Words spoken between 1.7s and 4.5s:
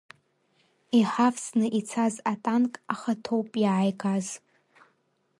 ицаз атанк ахаҭоуп иааигаз.